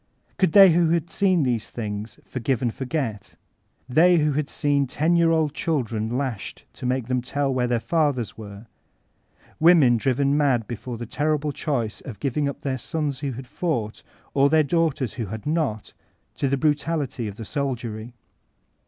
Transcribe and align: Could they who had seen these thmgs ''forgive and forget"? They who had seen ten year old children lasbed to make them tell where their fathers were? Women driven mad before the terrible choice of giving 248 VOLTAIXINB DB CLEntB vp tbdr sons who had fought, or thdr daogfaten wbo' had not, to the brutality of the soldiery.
Could 0.39 0.53
they 0.53 0.71
who 0.71 0.89
had 0.89 1.11
seen 1.11 1.43
these 1.43 1.71
thmgs 1.71 2.19
''forgive 2.23 2.63
and 2.63 2.73
forget"? 2.73 3.35
They 3.87 4.17
who 4.17 4.31
had 4.31 4.49
seen 4.49 4.87
ten 4.87 5.15
year 5.15 5.29
old 5.29 5.53
children 5.53 6.09
lasbed 6.17 6.63
to 6.73 6.87
make 6.87 7.05
them 7.05 7.21
tell 7.21 7.53
where 7.53 7.67
their 7.67 7.79
fathers 7.79 8.35
were? 8.35 8.65
Women 9.59 9.97
driven 9.97 10.35
mad 10.35 10.67
before 10.67 10.97
the 10.97 11.05
terrible 11.05 11.51
choice 11.51 12.01
of 12.01 12.19
giving 12.19 12.45
248 12.45 12.49
VOLTAIXINB 12.49 12.73
DB 12.73 12.73
CLEntB 12.73 12.81
vp 12.81 12.81
tbdr 12.81 12.89
sons 13.05 13.19
who 13.19 13.31
had 13.33 13.45
fought, 13.45 14.03
or 14.33 14.49
thdr 14.49 14.63
daogfaten 14.67 15.23
wbo' 15.23 15.29
had 15.29 15.45
not, 15.45 15.93
to 16.35 16.47
the 16.47 16.57
brutality 16.57 17.27
of 17.27 17.35
the 17.35 17.45
soldiery. 17.45 18.15